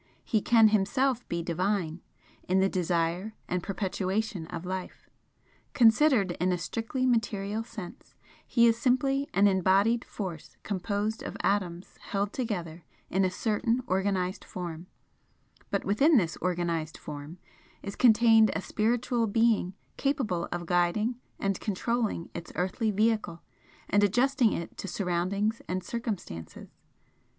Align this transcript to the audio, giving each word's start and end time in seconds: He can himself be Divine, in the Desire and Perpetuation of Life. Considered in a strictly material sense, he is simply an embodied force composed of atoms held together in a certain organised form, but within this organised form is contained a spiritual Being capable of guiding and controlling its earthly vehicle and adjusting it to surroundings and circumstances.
He 0.25 0.41
can 0.41 0.69
himself 0.69 1.29
be 1.29 1.43
Divine, 1.43 2.01
in 2.47 2.59
the 2.59 2.67
Desire 2.67 3.35
and 3.47 3.61
Perpetuation 3.61 4.47
of 4.47 4.65
Life. 4.65 5.07
Considered 5.73 6.31
in 6.41 6.51
a 6.51 6.57
strictly 6.57 7.05
material 7.05 7.63
sense, 7.63 8.15
he 8.47 8.65
is 8.65 8.79
simply 8.79 9.29
an 9.31 9.45
embodied 9.47 10.03
force 10.03 10.57
composed 10.63 11.21
of 11.21 11.37
atoms 11.43 11.99
held 12.01 12.33
together 12.33 12.83
in 13.11 13.23
a 13.23 13.29
certain 13.29 13.83
organised 13.87 14.43
form, 14.43 14.87
but 15.69 15.85
within 15.85 16.17
this 16.17 16.35
organised 16.41 16.97
form 16.97 17.37
is 17.83 17.95
contained 17.95 18.49
a 18.55 18.61
spiritual 18.63 19.27
Being 19.27 19.75
capable 19.97 20.49
of 20.51 20.65
guiding 20.65 21.19
and 21.39 21.59
controlling 21.59 22.31
its 22.33 22.51
earthly 22.55 22.89
vehicle 22.89 23.43
and 23.87 24.03
adjusting 24.03 24.51
it 24.51 24.77
to 24.79 24.87
surroundings 24.87 25.61
and 25.67 25.83
circumstances. 25.83 26.69